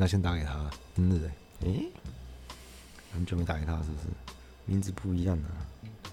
[0.00, 0.70] 该先打给他。
[0.96, 1.30] 真的，
[1.60, 1.90] 诶，
[3.12, 4.08] 很久没打给他，是不是？
[4.64, 5.48] 名字不一样啊。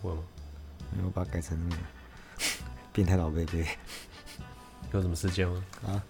[0.01, 0.21] 我吗？
[0.95, 1.81] 没有把它改成那个
[2.91, 3.65] 变态老贝贝。
[4.91, 5.63] 有什么事件吗？
[5.85, 6.03] 啊，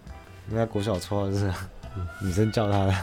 [0.50, 1.54] 因为他国小绰号就是
[2.22, 2.96] 女生叫他的，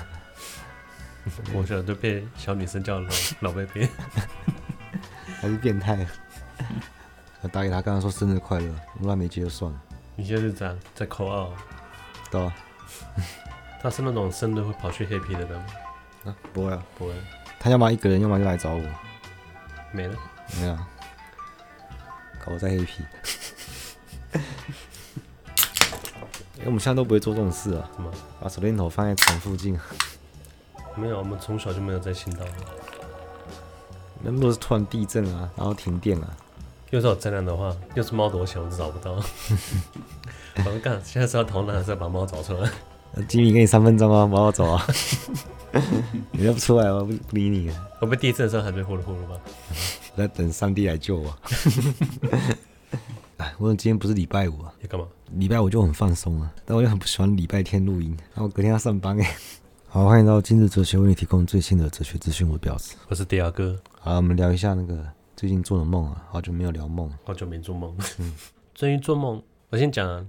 [1.52, 3.09] 国小就被小女生叫老
[3.41, 3.88] 老贝贝，
[5.41, 6.06] 还是变态。
[7.43, 9.82] 我打给他，刚刚说生日快乐，如果他没接就算了。
[10.16, 11.50] 你现在是这样在扣二？
[12.30, 12.54] 对啊。
[13.85, 15.67] 他是那种生日会跑去黑皮的人吗？
[16.25, 17.13] 啊，不会啊，不会。
[17.61, 18.82] 他要么一个人，要么就来找我。
[19.93, 20.17] 没了。
[20.58, 20.75] 没有。
[22.43, 23.03] 搞我在黑皮。
[26.57, 27.86] 因为我们现在都不会做这种事啊。
[27.94, 28.11] 什么？
[28.41, 29.79] 把手电筒放在床附近。
[30.94, 32.47] 没有，我们从小就没有在信道。
[34.22, 36.34] 那如果是突然地震啊，然后停电啊，
[36.89, 39.22] 又是有灾难的话，又是猫躲起来，我们找不到。
[40.64, 42.70] 我们干，现在是要逃难还是要把猫找出来？
[43.23, 44.86] 吉米给你三分钟啊，不要走啊！
[46.33, 47.70] 你要不出来，我不不理你。
[48.00, 49.41] 我被地震的时候还没呼噜呼噜吧？
[50.16, 51.36] 在等上帝来救我。
[53.38, 54.72] 哎，我今天不是礼拜五啊？
[54.80, 55.06] 你干嘛？
[55.33, 59.36] 礼拜五就很放松啊，但我又很不喜欢礼拜天录音，然后隔天要上班哎。
[59.88, 63.77] 好，欢迎到今日哲学为你提供最新的哲学资讯，我表示我是迪亚哥。
[64.00, 65.05] 好，我们聊一下那个
[65.36, 67.97] 最近做的梦啊，好久没有聊梦，好久没做梦。
[68.19, 68.33] 嗯，
[68.75, 70.25] 最近做梦，我先讲啊，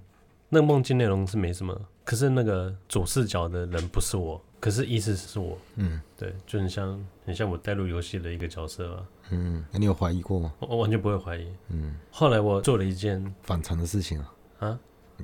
[0.50, 1.80] 那个梦境内容是没什么。
[2.06, 5.58] 可是那个主视角的人不是我，可是意思是我。
[5.76, 9.04] 嗯，对，就很像很像我带入游戏的一个角色吧。
[9.32, 10.54] 嗯，那你有怀疑过吗？
[10.60, 11.48] 我，我完全不会怀疑。
[11.70, 14.34] 嗯，后来我做了一件反常的事情啊。
[14.60, 14.80] 啊？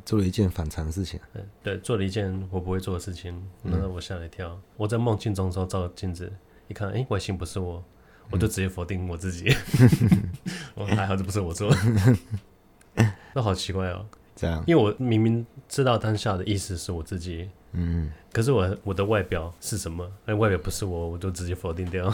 [0.05, 1.19] 做了一件反常的事情。
[1.33, 4.49] 对对，做了一件我不会做的事情，那让我吓了一跳。
[4.49, 6.31] 嗯、我在梦境中的时候照镜子，
[6.67, 7.83] 一看，哎、欸，外形不是我，
[8.29, 9.53] 我就直接否定我自己。
[10.75, 11.77] 我、嗯、还好，这不是我做的。
[13.35, 14.05] 那好奇怪哦。
[14.41, 20.09] 这样，因为我明明知道当下的意思是我自己，嗯，可是我我的外表是什么？
[20.25, 22.11] 那外表不是我，我就直接否定掉。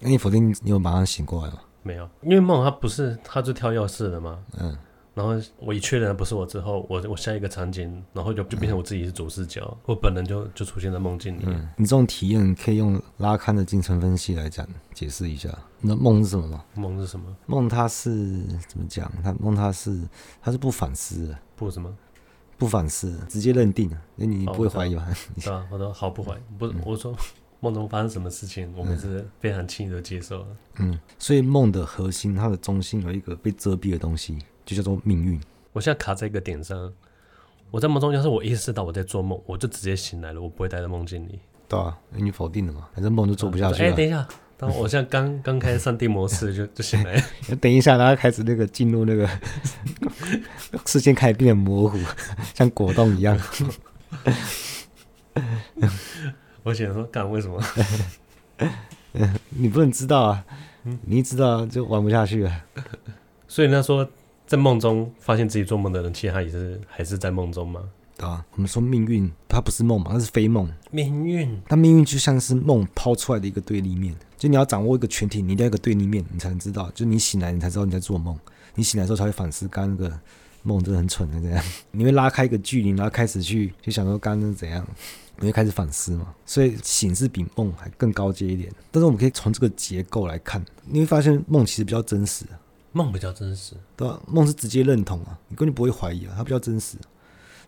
[0.00, 1.60] 那你否定，你有马上醒过来吗？
[1.82, 4.76] 没有，因为梦它不是，它就跳钥匙的嘛，嗯。
[5.12, 11.58] 然后我一确认不是我之后，我我下一个场景，然后就就变成我自己是主视角，嗯、我本人就就出现在梦境里面。
[11.58, 15.50] 嗯、你这种体验可以用拉康的精神分析来讲解释一下。
[15.80, 16.64] 那梦是什么吗？
[16.74, 17.26] 梦是什么？
[17.46, 18.12] 梦它是
[18.68, 19.10] 怎么讲？
[19.22, 20.00] 它梦它是
[20.40, 21.94] 它是不反思的，不什么？
[22.56, 23.90] 不反思，直接认定。
[24.16, 25.06] 那你不会怀疑吗？
[25.42, 26.40] 对啊，我说好不怀疑。
[26.58, 27.14] 不是，我说
[27.60, 30.46] 梦中发生什么事情，我们是非常轻易的接受。
[30.78, 34.38] 嗯，所以梦的核心，它的中心有一个被遮蔽的东西。
[34.66, 35.40] 就叫做命运。
[35.72, 36.92] 我现在卡在一个点上，
[37.72, 41.40] 我在梦中，要是我意识到我在做梦，我就直接醒来了，我不会待在梦境里。
[41.66, 42.88] 对啊，你否定了嘛？
[42.94, 43.88] 反正梦就做不下去了。
[43.88, 44.28] 哎、欸，等一下，
[44.60, 47.22] 当我现在刚刚开上帝模式就，就就醒来了。
[47.60, 49.26] 等一下，然后开始那个进入那个
[50.86, 51.98] 视线开始变得模糊，
[52.54, 53.34] 像果冻一样。
[56.62, 57.58] 我想说，干为什么？
[59.48, 60.44] 你不能知道啊！
[61.06, 62.64] 你一知道就玩不下去了。
[63.48, 64.06] 所以他说。
[64.46, 67.80] 在梦中发现自己做梦的人，其实他也是还是在梦中吗？
[68.20, 70.70] 对啊，我们说命运，它不是梦嘛，它是非梦。
[70.90, 76.90] 命运，但命运就像是梦抛出来的一个对立面，就你要掌握一个全体，你一定要一个对立面，你才能知道。
[76.90, 78.38] 就你醒来，你才知道你在做梦。
[78.74, 80.20] 你醒来之后才会反思，刚刚那个
[80.62, 81.64] 梦真的很蠢的这样。
[81.92, 84.86] 你会拉开一个距离，然后开始去去想说刚刚是怎样，
[85.38, 86.34] 你会开始反思嘛。
[86.44, 88.70] 所以醒是比梦还更高阶一点。
[88.90, 92.44] 但是我们可以从这个结构来看，你会发现梦其实比较真实。
[92.92, 94.20] 梦比较真实，对吧？
[94.26, 96.96] 梦是直接认同啊，你根本不会怀疑啊，它比较真实。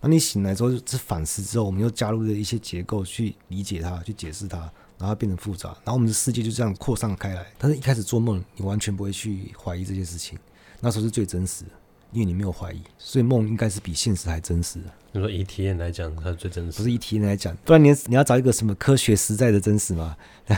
[0.02, 4.58] 那你醒来之后是反思之后，我们又加入了一些结构去理解它，去解释它，
[4.98, 7.46] 然后变成复杂，然后我们的世界就这样扩散开来。
[7.56, 10.36] 但是一开始做梦，你完全不会去怀疑这些事情，
[10.80, 11.70] 那时候是最真实的。
[12.12, 14.86] 因为你没有怀疑，所以梦应该是比现实还真实的。
[15.14, 20.16] 你说以体验来讲，它是最真实，不是以体验来讲，不然你你要找一个什么科学实在的真实吗？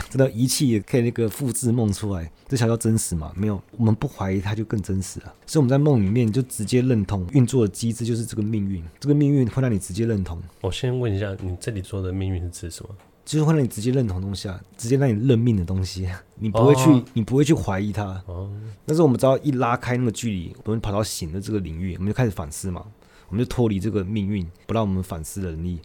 [0.09, 3.33] 真的仪器也可以那个复制梦出来，这才叫真实嘛？
[3.35, 5.33] 没有，我们不怀疑它就更真实了。
[5.45, 10.41] 所以我们在梦里面就直接认同运作的机制就是这个命运，这个命运会让你直接认同。
[10.61, 12.89] 我先问一下，你这里说的命运是指什么？
[13.25, 16.07] 就是会让你直接认同东西啊，直接让你认命的东西，
[16.37, 17.01] 你不会去，oh.
[17.13, 18.03] 你不会去怀疑它。
[18.27, 18.49] 哦，oh.
[18.85, 22.85] 但是我们只要一拉开那个距离，我们跑到醒的这个领域，我们就开始反思嘛，
[23.27, 25.79] 我们就脱离这个命运，不让我们反思的能力，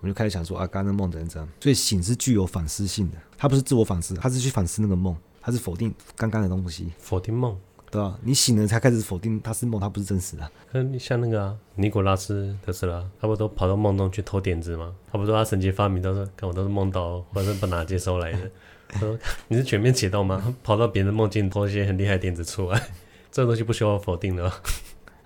[0.00, 1.48] 我们就开始想说啊，刚刚的梦怎样怎样。
[1.60, 7.58] 所以醒是具有反思性的，它不是自我反思，它是去反思那个梦，它是否定刚刚的东西，否定梦。
[7.94, 8.18] 对吧？
[8.24, 10.50] 你醒了才开始否定它是梦，它不是真实的。
[10.72, 14.92] 可你像那个啊，尼古拉斯特斯拉，他不都跑到梦中去偷点子吗？
[15.12, 18.50] 他不说他神奇发明都是看我都是梦到，或者是把哪接收来的。
[18.90, 20.54] 他说你是全面启动吗？
[20.64, 22.82] 跑到别人梦境偷一些很厉害的点子出来，
[23.30, 24.50] 这个东西不需要否定的。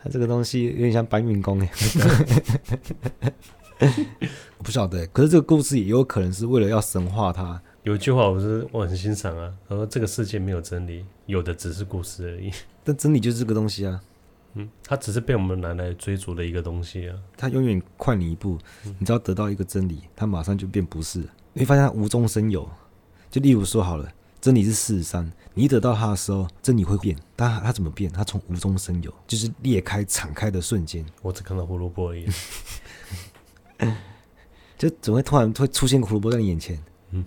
[0.03, 1.70] 他这个东西有点像搬运工哎。
[4.59, 7.62] 我 不晓得，可是这个故事也有可能是为了要神化它。
[7.84, 12.50] 有一句话我是我很欣赏啊，他说这个世界没有真理，有的只是故事而已。
[12.84, 14.00] 但真理就是这个东西啊，
[14.54, 17.16] 嗯，它只是被我们拿来追逐的一个东西啊。
[17.36, 18.58] 它永远快你一步，
[18.98, 21.20] 你只要得到一个真理，它马上就变不是。
[21.52, 22.69] 你会发现它无中生有。
[23.30, 24.10] 就例如说好了，
[24.40, 27.16] 真理是四十三，你一得到它的时候，真理会变。
[27.36, 28.10] 但它它怎么变？
[28.10, 31.06] 它从无中生有，就是裂开、敞开的瞬间。
[31.22, 32.26] 我只看到胡萝卜而已，
[34.76, 36.78] 就怎么会突然会出现个胡萝卜在你眼前？
[37.10, 37.25] 嗯，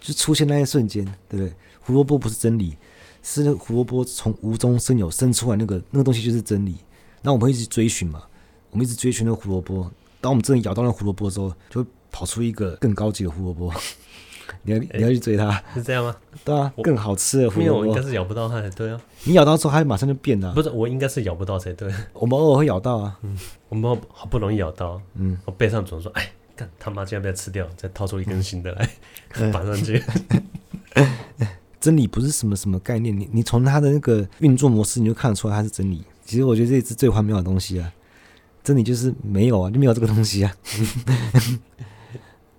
[0.00, 1.52] 就出现那一瞬间，对不对？
[1.80, 2.76] 胡萝卜不是真理，
[3.22, 6.76] 是那胡萝卜从无中生有生出来那个那个东西就是真理。
[7.22, 8.22] 那我们会一直追寻嘛？
[8.70, 9.90] 我们一直追寻那个胡萝卜。
[10.20, 13.72] 当我们真的咬到那个胡萝卜之后，就会跑出一个更高级的胡萝卜。
[14.62, 16.14] 你要你要去追它，欸，是这样吗？
[16.44, 17.78] 对啊，更好吃的胡萝卜。
[17.80, 19.00] 我应该是咬不到它才对啊。
[19.24, 20.52] 你咬到之后，它马上就变了。
[20.52, 21.92] 不是，我应该是咬不到才对。
[22.12, 23.18] 我们偶尔会咬到啊。
[23.22, 23.36] 嗯，
[23.68, 26.30] 我们好不容易咬到，嗯，我背上总说，哎。
[26.78, 28.88] 他妈竟然被他吃掉，再掏出一根新的来
[29.52, 30.02] 绑上去。
[31.80, 36.04] 真理不是什么什么概念，你你从它的那个运作模式，你就看得出来它是真理。
[36.24, 37.92] 其实我觉得这是最荒谬的东西啊！
[38.62, 40.54] 真理就是没有啊，就没有这个东西啊。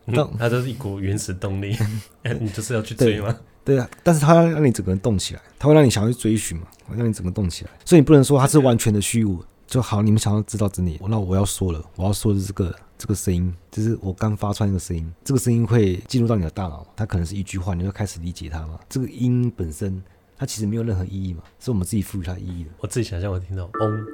[0.07, 1.73] 嗯、它就是一股原始动力，
[2.41, 3.33] 你就是要去追吗？
[3.63, 7.71] 对，啊，但是它要让你整个人动起来，它会让你想要去追寻嘛，让你整个动起来。
[7.85, 9.41] 所以你不能说它是完全的虚无。
[9.65, 18.79] 就好，你们想要知道真理，那我要说了，我要说的是这个这个声音，就是我刚发出来那个声音，这个声音会进入到你的大脑，它可能是一句话，你就开始理解它嘛。
[18.88, 20.01] 这个音本身，
[20.38, 22.69] 它其实没有任何意义嘛，是我们自己赋予它意义的。
[22.79, 24.05] 我自己想象，我听到嗡，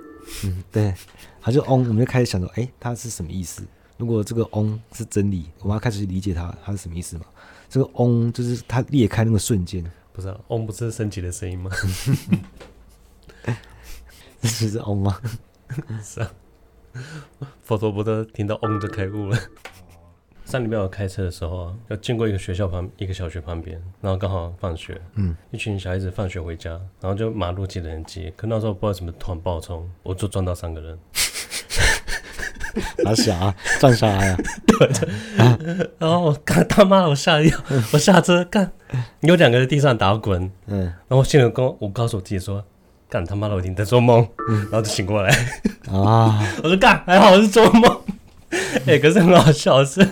[0.44, 0.92] 嗯，对，
[1.40, 3.62] 它就嗡，我们就开始想说，哎，它是什么意思？
[3.98, 7.26] 如果这个嗡是真理，我们要开始去理解它，它是什么意思嘛？
[7.70, 11.70] 这个嗡就是它裂开那个瞬间，不是、啊、嗡不是升级的声音吗？
[14.42, 15.22] 这是嗡吗？
[16.04, 16.32] 是啊，
[17.64, 19.38] 佛陀不都听到嗡就开悟了。
[20.46, 30.98] 山里面我开车的时候啊，要经过一个学校旁，一个小学旁边，然后刚好放学，嗯，一群小孩子放学回家，然后就马路挤得很挤，可那时候不知道怎么突然爆冲，我就撞到三个人。
[33.06, 33.14] 啊，
[33.80, 35.90] 撞下来啊，对。
[36.00, 37.60] 然后我干他妈，我吓一跳，
[37.94, 38.72] 我下车干，
[39.22, 42.66] 有两个在地上打滚，嗯，然后我心里跟我告诉我自己说。
[43.10, 43.56] 干他妈的！
[43.56, 45.36] 我一定在做梦，嗯、然后就醒过来
[45.92, 46.40] 啊！
[46.64, 48.02] 我说干还好我是做梦，
[48.86, 50.08] 哎、欸，可是很好笑的是，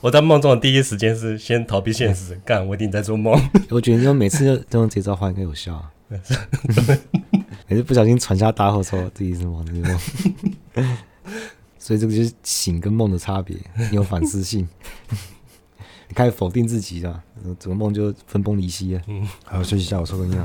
[0.00, 3.34] 我在梦中的第一时间是先逃避现实，干我一定在做梦。
[3.70, 5.84] 我觉得就每次就这种节奏换更有效，
[7.66, 10.96] 每次不小心传下大后说自己是梦，是梦。
[11.76, 13.56] 所以这个就是醒跟梦的差别，
[13.90, 14.68] 你有反思性，
[16.06, 17.20] 你开始否定自己了，
[17.58, 19.02] 怎么梦就分崩离析了。
[19.08, 20.38] 嗯，好，休息一下，我抽根烟。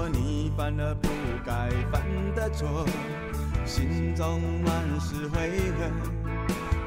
[0.00, 1.08] 你说你犯了不
[1.44, 2.02] 该犯
[2.34, 2.86] 的错
[3.66, 5.92] 心中满是悔恨。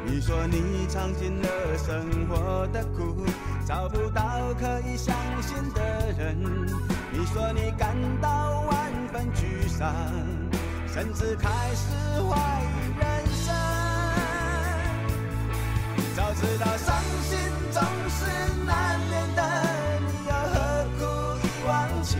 [0.05, 3.23] 你说你尝尽了生活的苦，
[3.65, 4.23] 找不到
[4.59, 6.35] 可以相信的人。
[7.11, 9.93] 你说你感到万分沮丧，
[10.87, 11.93] 甚至开始
[12.23, 12.65] 怀疑
[12.99, 13.53] 人生。
[16.15, 17.37] 早知道伤心
[17.71, 18.25] 总是
[18.65, 19.41] 难免的，
[20.07, 20.55] 你又何
[20.97, 21.01] 苦
[21.43, 22.19] 一往情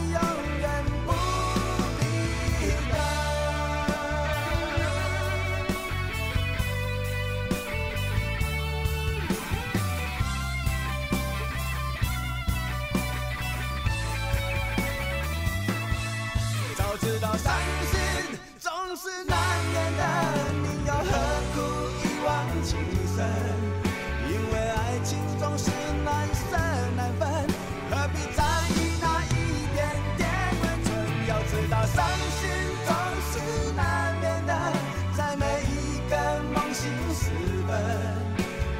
[37.13, 37.29] 私
[37.67, 37.75] 奔，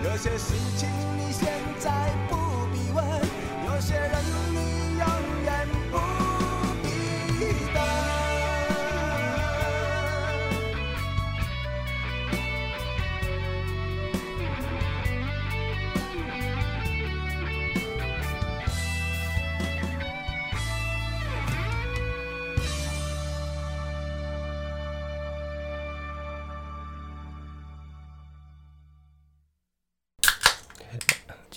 [0.03, 2.35] 有些事情你现在不
[2.71, 3.05] 必问，
[3.65, 4.11] 有些人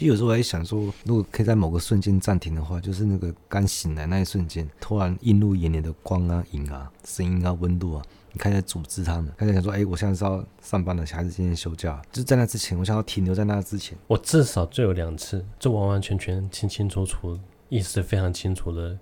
[0.05, 12.03] 其实有时候我在想说，如果可以在某个瞬间暂停的话，就是那个刚醒来那一瞬间，突然映入眼帘的光啊、影啊、声音啊、温度啊，你开始组织他们，开始想说，哎、欸，我现在是要上班了，还是今天休假？
[12.13, 13.97] 就是在那之前，我想要停留在那之前。
[14.07, 18.99] 我至少就有两次，就完完全全、清清楚楚、意识非常清楚的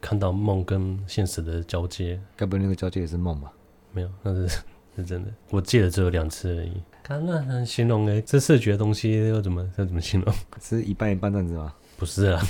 [0.00, 2.20] 看到梦跟现实的交接。
[2.34, 3.52] 该不会那个交接也是梦吧？
[3.92, 4.48] 没有，那是
[4.96, 5.32] 是真的。
[5.50, 6.72] 我记得只有两次而已。
[7.02, 10.34] 看那很形容诶，这视觉东西又怎么要怎么形容？
[10.62, 11.72] 是一半一半这样子吗？
[11.96, 12.42] 不是啊，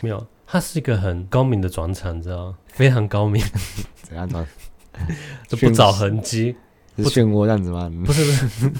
[0.00, 2.58] 没有，它是一个很高明的转场，你知道吗？
[2.68, 3.42] 非常高明。
[4.02, 4.46] 怎样转？
[5.48, 6.54] 就不找痕迹，
[6.96, 7.90] 是漩涡这样子吗？
[8.04, 8.70] 不是不是，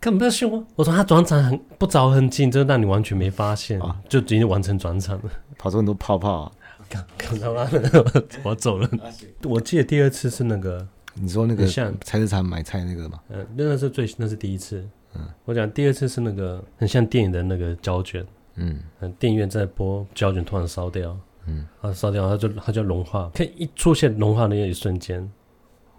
[0.00, 0.62] 根本不是漩涡。
[0.74, 6.52] 我说他转场很不着痕迹，就让你完全没发现，啊、就已经完成转场了，跑出很多泡泡、啊。
[6.88, 8.88] 看，看他妈的， 我走了。
[9.44, 10.86] 我记得第二次是那个。
[11.14, 13.20] 你说那个像菜市场买菜那个吗？
[13.28, 14.84] 嗯，那是最那是第一次。
[15.14, 18.26] 嗯，我讲第二次是那个很像电影的那个胶卷。
[18.56, 18.80] 嗯，
[19.18, 21.16] 电影院在播，胶卷突然烧掉。
[21.46, 23.30] 嗯，啊烧掉，它就它就融化。
[23.34, 25.28] 可以一出现融化的那一瞬间，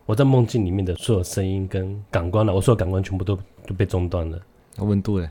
[0.06, 4.40] 我在梦境里面的所有声音跟感官了，我所有感官全部都都被中断了。
[4.78, 5.30] 温度嘞？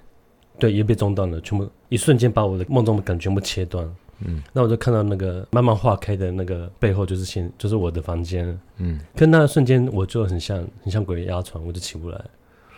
[0.59, 3.87] 对，也被中断了，全部一瞬间把我的梦中的感觉全部切断。
[4.21, 8.59] 嗯，那我就看到那个慢慢化开的那个背后，就是现，就是我的房间。
[8.77, 12.25] 嗯，跟那瞬间我就很像，很像鬼压床，我就起不来。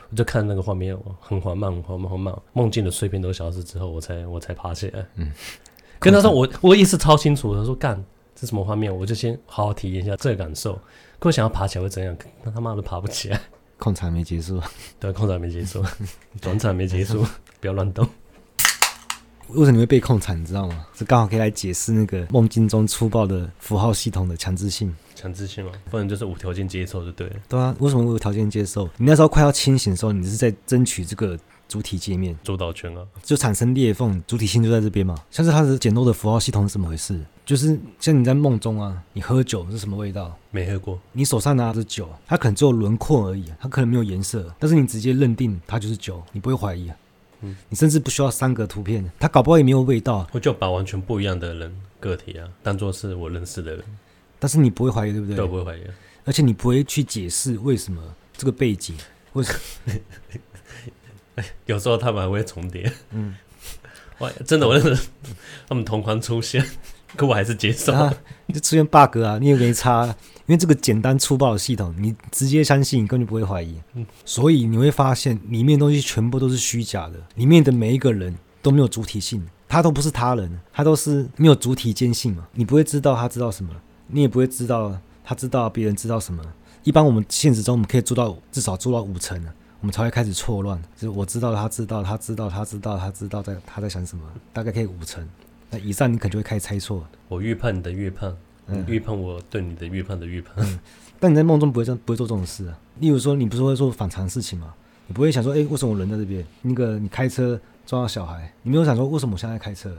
[0.08, 2.34] 我就看那个画面，很缓慢，很缓慢，缓慢。
[2.52, 5.04] 梦境的碎片都消失之后，我才，我才爬起来。
[5.16, 5.32] 嗯，
[5.98, 7.54] 跟他说我，我意识超清楚。
[7.56, 8.00] 他说干，
[8.34, 8.96] 这什么画面？
[8.96, 10.74] 我就先好好体验一下这个感受。
[11.18, 12.16] 可我想要爬起来会怎样？
[12.44, 13.40] 那他妈都爬不起来。
[13.78, 14.60] 控场没结束。
[15.00, 15.84] 对，控场没结束，
[16.40, 17.24] 转场没结束，
[17.60, 18.08] 不要乱动。
[19.48, 20.40] 为什么你会被控产？
[20.40, 20.86] 你知道吗？
[20.94, 24.94] 这刚好可以来解释那个梦境中粗暴的符号系统的强制性。
[25.14, 25.72] 强制性吗？
[25.90, 27.36] 不然就是无条件接受就对了。
[27.48, 28.84] 对啊，为什么无条件接受？
[28.96, 31.38] 你那时候快要清醒的时候，你是在争取这个
[31.68, 35.14] 主体界面主导权啊，就产生裂缝，主体性就在这边嘛。
[35.30, 37.18] 像是它的简陋的符号系统是怎么回事？
[37.46, 40.36] 就是像你在梦中啊，你喝酒是什么味道？
[40.50, 40.98] 没喝过。
[41.12, 46.96] 你手上拿着酒，它可能只有轮廓而已，它可能没有颜色，但是你直接认定它就是酒，你不会怀疑啊。
[47.40, 50.26] 嗯，你甚至不需要三格图片，他搞不好也没有味道。
[50.32, 53.84] 我就把完全不一样的人个体啊，当做是我认识的人，
[54.38, 55.36] 但是你不会怀疑，对不对？
[55.36, 55.80] 都不会怀疑，
[56.24, 58.02] 而且你不会去解释为什么
[58.36, 58.96] 这个背景，
[59.34, 59.52] 为什
[59.86, 59.92] 么？
[61.66, 62.90] 有时候他们还会重叠。
[63.10, 63.34] 嗯，
[64.20, 65.08] 哇，真的，我认识
[65.68, 66.64] 他们同框出现，
[67.16, 67.92] 可我还是接受。
[68.48, 70.14] 就出现 bug 啊，你也没差。
[70.46, 73.80] 因为这个简单粗暴的系统，你直接相信，你根本就不会怀疑。
[73.94, 82.46] 嗯，所以你会发现里面东西全部都是虚假的，里面的每一个人都没有主体性，他都不是他人，他都是没有主体坚信嘛。
[82.52, 83.72] 你不会知道他知道什么，
[84.06, 86.40] 你也不会知道他知道别人知道什么。
[86.84, 89.44] 一般我们现实中我们可以做到至少做到五成，
[89.80, 90.80] 我们才会开始错乱。
[90.94, 94.22] 就是我知道他知道他知道他知道他知道在他在想什么，
[94.52, 95.28] 大概可以五成。
[95.70, 97.04] 那以上你可能就会开始猜错。
[97.26, 98.32] 我预判你的预判。
[98.68, 100.78] 嗯，预判我对你的预判的预判，嗯，
[101.20, 102.78] 但你在梦中不会这样，不会做这种事啊。
[103.00, 104.74] 例如说，你不是会做反常事情吗？
[105.06, 106.44] 你不会想说，哎，为什么我人在这边？
[106.62, 109.96] 那个你开车撞到小孩，你没有想说，为什么我现在开车？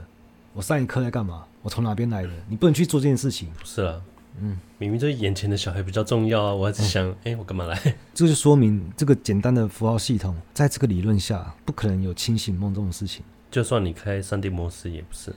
[0.52, 1.44] 我上一刻在干嘛？
[1.62, 2.30] 我从哪边来的？
[2.48, 3.48] 你不能去做这件事情。
[3.58, 4.00] 不是啊，
[4.40, 7.94] 嗯，明明就是眼前的小孩比较重要啊，我还是想，哎、嗯，我干嘛来？
[8.12, 13.24] 这就说明这个简单的符号系统，在这个理论下，不可能有清醒梦这种事情。
[13.50, 15.34] 就算你开三 D 模式，也不是。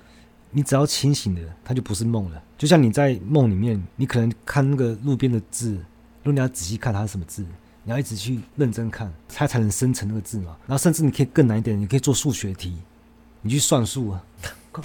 [0.52, 2.42] 你只要清醒的，它就不是梦了。
[2.58, 5.72] 就像你在梦里面，你可能看那个路边的字，
[6.24, 7.44] 如果你要仔细看它是什么字，
[7.84, 10.56] 你要一直去认真看，它才能生成那个字嘛。
[10.68, 12.76] 然后甚至你可以更难一点，你可以做数学题，
[13.42, 14.24] 你去算数啊。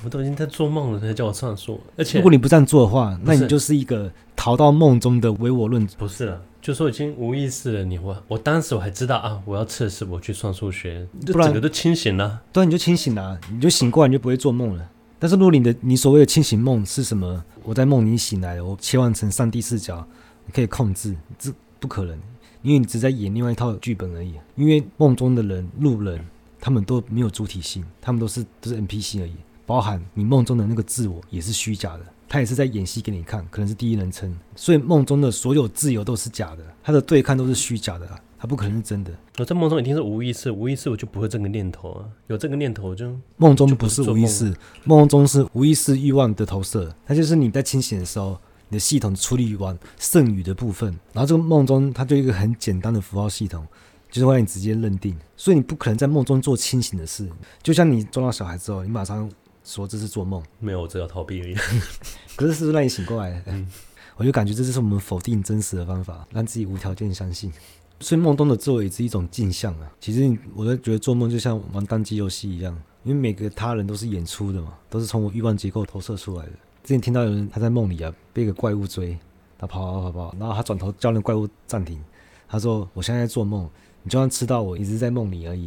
[0.03, 1.81] 我都已经在做梦了，才叫我算数。
[1.97, 5.95] 而且，如果你不这样做的话，那你就是一个逃到梦中的唯我论者。
[5.97, 7.85] 不是啊，就说已经无意识了。
[7.85, 12.43] 你我我当时我还知道啊，我要测试我去算数学，不然整个都清醒了。
[12.53, 14.91] 对，你就清醒了，你就醒过来，你就不会做梦了。
[15.19, 17.45] 但是如果你的你所谓的清醒梦是什么？
[17.65, 20.07] 我在梦里醒来了，我切换成上帝视角，
[20.45, 22.17] 你可以控制，这不可能，
[22.63, 24.35] 因为你只在演另外一套剧本而已。
[24.55, 26.25] 因为梦中的人、路人，
[26.61, 29.35] 他们都没有主体性，他们都是都是 NPC 而已。
[29.65, 38.09] 包含你梦中的那个自我也是虚假的，他也是在演戏给你看，可能是第一人称，所以梦中的所有自由都是假的，他的对抗都是虚假的，
[38.39, 39.13] 他不可能是真的。
[39.39, 48.39] 我在梦中一定是无意识，无意识我就不会这个念头啊，有这个念头就梦中不是无意识，梦中是无意识欲望的投射，它就是你在清醒的时候，
[48.69, 53.67] 你的系统处理完剩余的部分，然后这个梦中它就一个很简单的符号系统。
[54.09, 57.29] 就是会让你直接认定，所以你不可能在梦中做清醒的事。
[57.61, 59.29] 就像你撞到小孩之后，你马上
[59.65, 61.55] 说这是做梦，没有，我只要逃避而已。
[62.37, 63.43] 可是是不是让你醒过来？
[63.47, 63.67] 嗯，
[64.17, 67.53] 我就感觉这就是我们否定真实的方法，让自己无条件相信。
[68.01, 69.91] 所以梦中的自我也是一种镜像啊。
[70.01, 76.53] 其实我都觉得做梦就像玩单机游戏一样，因为每个他人都是演出的嘛，都是从我欲望结构投射出来的。
[76.85, 79.19] 之前听到有人他在梦里啊被一个怪物追，
[79.59, 82.01] 他跑跑跑跑，然后他转头叫那怪物暂停，
[82.49, 83.69] 他说：“我现在在做梦。”
[84.05, 85.67] 你就算吃到我，一直在梦里而已。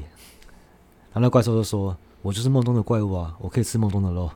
[1.12, 4.32] 然后那怪兽就说：“我就是梦中的怪物啊，我可以吃梦中的肉。”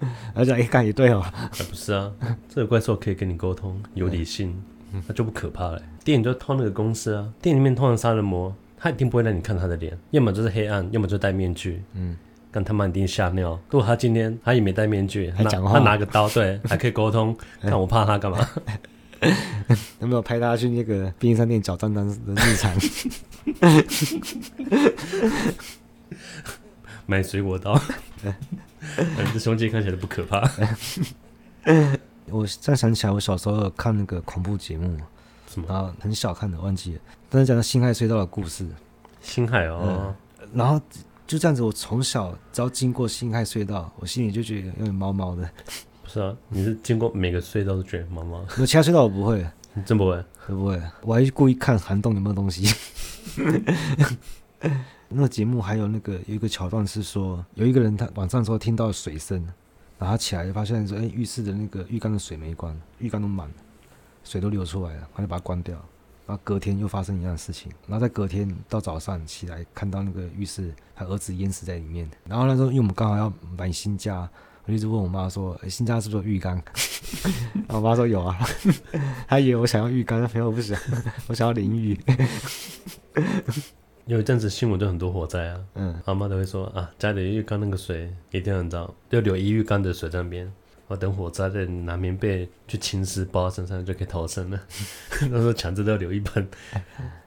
[0.34, 1.22] 而且一看也对哦，
[1.68, 2.10] 不是啊，
[2.48, 5.82] 这个怪兽可以跟你沟通，有理性，那就不可怕了。
[6.04, 11.82] 电影就套那个公式啊，电影里面通常杀人魔，他一定不会让你看他的脸，要么就是黑暗，要么就戴面具。
[11.94, 12.16] 嗯，
[12.50, 13.58] 但他妈一定吓尿。
[13.70, 17.36] 如果他今天他也没戴面具，还讲话，他拿个刀，对，还可以沟通。
[17.60, 18.38] 看我怕他干嘛？
[20.00, 22.72] 有没有拍他去那个便利商店找账单的日常？
[27.06, 27.80] 买水果刀，
[29.32, 30.48] 这胸肌看起来不可怕。
[32.30, 34.98] 我这样想起来，我小时候有看那个恐怖节目，
[35.66, 37.00] 然后很小看的，忘记了。
[37.28, 38.66] 但是讲到辛亥隧道的故事，
[39.20, 40.48] 辛亥哦、嗯。
[40.54, 40.80] 然后
[41.26, 45.48] 就这样子，我从小只要经过辛亥隧道，我心里就觉得有点毛毛的。
[46.02, 48.44] 不是啊，你是经过每个隧道都觉得毛毛。
[48.58, 50.80] 有其他隧道我不会，你真不会，会不会？
[51.02, 52.72] 我还故意看涵洞有没有东西。
[55.08, 59.44] 那个节目还有那个有一个桥段是说，有一个人他晚上的时候听到水声，
[59.98, 63.54] 然后起来就发现说，哎，浴室的那个浴缸的水没关，浴缸都满了，
[64.24, 65.74] 水都流出来了，他就把它关掉。
[66.26, 72.10] 然后隔天又发生一样的事情，然后在隔天到早上起来看到那个浴室，他儿子淹死在里面。
[72.24, 74.28] 然后那时候因为我们刚好要买新家。
[74.68, 76.56] 我一直问我妈说：“欸、新家是不是有浴缸？”
[77.54, 78.36] 然 后我妈说：“有啊。
[79.28, 80.76] ”她以为我想要浴缸，没有，我不想，
[81.28, 81.96] 我想要淋浴。
[84.06, 90.52] 有一阵子新闻就很多火灾啊，嗯，阿妈都会说啊，家里浴缸那个水一定很脏，要留一浴缸的水在那边，
[90.86, 94.60] 我等火灾再拿棉被去浸湿包在身上就可以逃生了。
[95.28, 96.46] 那时候强制都要留一盆。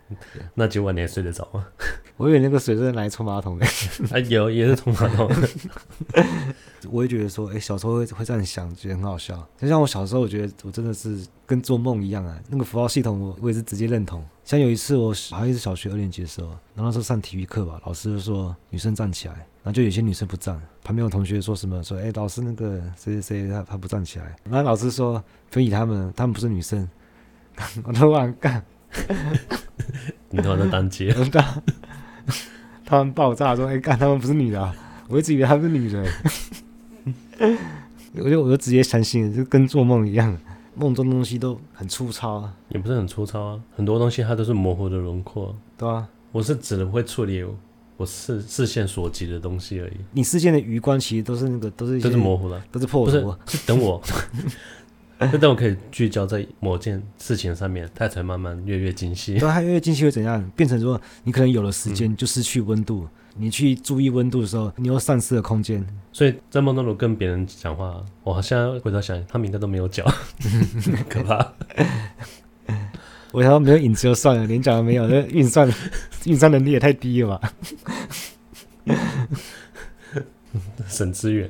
[0.56, 1.66] 那今晚你还睡得着吗？
[2.18, 3.66] 我以为那个水是拿来冲马桶的。
[4.12, 5.32] 啊，有也是冲马桶。
[6.90, 9.48] 我也觉得说，哎、欸，小时候会会这样想，觉得很好笑。
[9.58, 12.38] 就像我小时候，我觉得我真的是跟做梦一样啊。
[12.50, 14.26] 那个符号系统，我我也是直接认同。
[14.44, 20.60] 像有一次，我好像是小学二年级的时候，然后那时候上体育课吧，老师就说女生站起来，然后就有些女生不站。
[20.84, 24.36] 旁边有同学说什么，说，哎、欸，老师那个谁谁谁他他不站起来。
[24.46, 26.90] 然后老师说，非议他们，他们不是女生。
[27.84, 28.64] 我都忘干。
[30.32, 31.16] 你都在当街，
[32.86, 34.76] 他们爆炸说：“哎、欸，干，他们不是女的、啊，
[35.08, 36.06] 我一直以为他们是女的。
[38.18, 40.36] ”我就我就直接相信，就跟做梦一样，
[40.76, 47.46] 梦中的东西都很粗糙啊，也不是很粗糙啊，很多东西它都是模糊的轮廓，对啊，我是只能会处理
[47.98, 49.94] 我视视线所及的东西而已。
[50.12, 54.02] 你视线的余光其实都是那个，都是都是模糊的，都是破不是， 是等我。
[55.32, 59.34] 就等我可以聚焦在某件事情上面，它才慢慢越越精细。
[59.38, 60.42] 对，它越越精细会怎样？
[60.56, 63.08] 变成说，你可能有了时间就失去温度。
[63.36, 65.86] 嗯、你去注意温度的时候，你又丧失了空间。
[66.14, 70.10] 所以在梦中，我跟别人讲话，我好像回头想，他们应该都没有脚，
[71.10, 71.54] 可怕。
[73.32, 75.70] 我想说没有影子就算了，连脚都没有，这运算
[76.26, 77.54] 运算能力也太低了吧？
[80.88, 81.50] 省资源。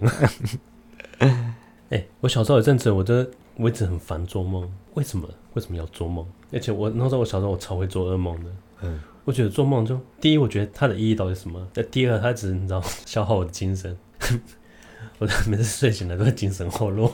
[1.89, 3.25] 哎，我小时候有阵子，我都
[3.59, 4.71] 我一直很烦做梦。
[4.93, 5.27] 为什么？
[5.53, 6.25] 为什么要做梦？
[6.51, 8.49] 而且我那时候我小时候我超会做噩梦的。
[8.81, 11.67] 嗯，我觉得做梦就第一，我觉得它的意义到底是什么？
[11.73, 13.95] 那第二，它只是你知道消耗我的精神。
[15.19, 17.11] 我每次睡醒来都会精神后弱。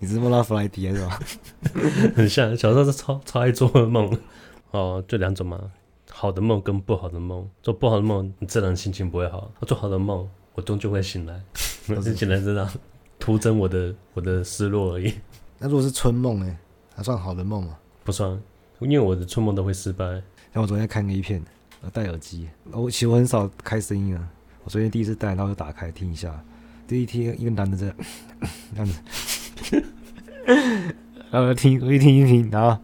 [0.00, 1.20] 你是梦到弗莱迪是吧？
[2.16, 4.16] 很像小时候是超超爱做噩梦。
[4.72, 5.70] 哦，就两种嘛，
[6.10, 7.48] 好的梦跟不好的梦。
[7.62, 11.40] 做不好的梦，你自然心情不会好；做好的梦，我终究会醒来。
[11.88, 12.68] 我是 醒来知道，
[13.28, 15.12] 徒增我的我的失落而已。
[15.60, 16.56] 那如果是春梦呢？
[16.96, 17.76] 还算好的梦吗？
[18.02, 18.30] 不算，
[18.78, 20.04] 因为我的春梦都会失败。
[20.54, 21.42] 像我昨天看个一片，
[21.82, 24.28] 我戴耳机，我其实我很少开声音啊。
[24.64, 26.42] 我昨天第一次戴，然后就打开听一下，
[26.86, 27.94] 第一天一个男的在
[28.74, 29.84] 这样子，
[31.30, 32.80] 然后听我一听一听，然后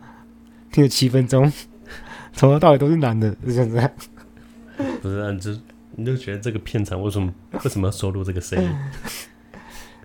[0.70, 1.50] 听了七分钟，
[2.34, 3.90] 从头到尾都是男的，就这样。
[5.00, 5.50] 不是、啊，你就
[5.92, 8.70] 你就觉得这个片场为什么为什么要收录这个声音？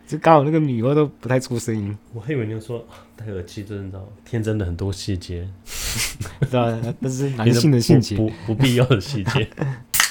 [0.10, 2.84] 就刚好那个女儿都不太出声音，我还以为你说
[3.16, 5.48] 戴耳机真的知道天真的很多细节，
[6.42, 6.66] 知道
[7.00, 9.48] 但是男性的 细节，不不必要的细节。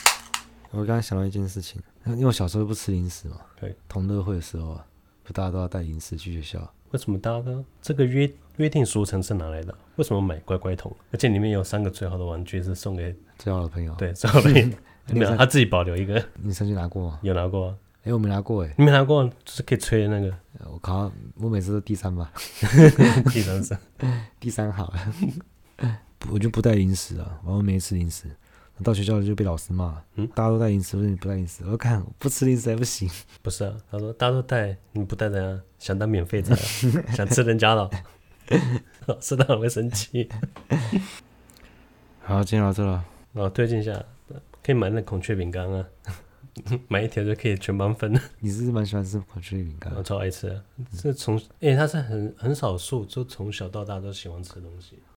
[0.71, 4.87] 我刚刚想到一件事情，因为我小时候不吃零食嘛，对，同乐会的时候啊，
[5.25, 6.73] 不大家都要带零食去学校？
[6.93, 9.75] 为什么大家都这个约约定俗成是哪来的？
[9.97, 10.95] 为什么买乖乖桶？
[11.11, 14.69] 而且里面有三个最好的玩具是送给最好的朋友，对，最好的朋友
[15.09, 17.19] 没有他自己保留一个，你曾经拿过吗？
[17.23, 17.77] 有拿过。
[18.03, 20.35] 哎、欸，我没拿过哎，你没拿过，就是可以吹的那个。
[20.71, 22.33] 我靠，我每次都第三吧，
[23.33, 23.79] 第三声，
[24.41, 24.93] 第三好。
[26.31, 28.25] 我就不带零食啊，我没吃零食，
[28.83, 30.03] 到学校就被老师骂。
[30.17, 31.65] 嗯，大家都带零食，为什么你不带零食？
[31.67, 33.09] 我看不吃零食还不行。
[33.43, 35.61] 不是啊，他说大家都带，你不带怎样？
[35.79, 36.55] 想当免费仔，
[37.15, 37.91] 想吃人家的，
[39.07, 40.29] 老师当然会生气。
[42.21, 43.05] 好，今天到这了。
[43.35, 43.93] 哦，推荐一下，
[44.65, 45.85] 可以买那孔雀饼干啊。
[46.89, 48.21] 买一条就可以全班分了。
[48.41, 49.93] 你是蛮喜欢吃黄曲饼干？
[49.97, 50.61] 我超爱吃，
[51.01, 54.99] 这从，哎，它是很很少数，就从小到大都喜欢吃的东西。